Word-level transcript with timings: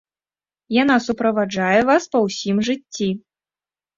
Яна 0.81 0.93
суправаджае 1.07 1.79
вас 1.89 2.03
па 2.15 2.19
ўсім 2.25 2.61
жыцці. 2.69 3.09